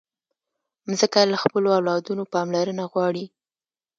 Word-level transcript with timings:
مځکه 0.89 1.19
له 1.31 1.37
خپلو 1.43 1.67
اولادونو 1.77 2.23
پاملرنه 2.33 2.83
غواړي. 2.91 3.25